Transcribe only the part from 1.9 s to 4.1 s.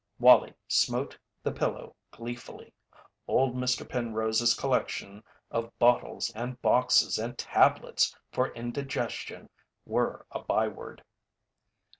gleefully old Mr.